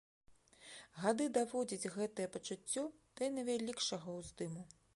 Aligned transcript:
Гады 1.03 1.27
даводзяць 1.37 1.91
гэтае 1.97 2.25
пачуццё 2.37 2.83
да 3.19 3.29
найвялікшага 3.37 4.07
ўздыму. 4.21 4.69